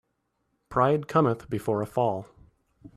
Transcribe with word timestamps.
Pride 0.67 1.07
cometh 1.07 1.47
before 1.47 1.83
a 1.83 1.85
fall. 1.85 2.25